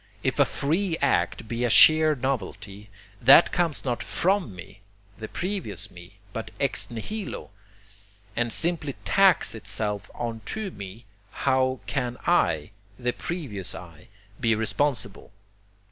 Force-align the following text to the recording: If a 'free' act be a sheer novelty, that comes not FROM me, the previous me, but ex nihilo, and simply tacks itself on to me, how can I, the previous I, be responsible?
If 0.23 0.39
a 0.39 0.45
'free' 0.45 0.97
act 0.99 1.47
be 1.47 1.63
a 1.63 1.69
sheer 1.69 2.15
novelty, 2.15 2.89
that 3.21 3.51
comes 3.51 3.85
not 3.85 4.01
FROM 4.01 4.55
me, 4.55 4.81
the 5.19 5.27
previous 5.27 5.91
me, 5.91 6.17
but 6.33 6.49
ex 6.59 6.89
nihilo, 6.89 7.51
and 8.35 8.51
simply 8.51 8.93
tacks 9.05 9.53
itself 9.53 10.09
on 10.15 10.41
to 10.47 10.71
me, 10.71 11.05
how 11.45 11.81
can 11.85 12.17
I, 12.25 12.71
the 12.97 13.13
previous 13.13 13.75
I, 13.75 14.07
be 14.39 14.55
responsible? 14.55 15.29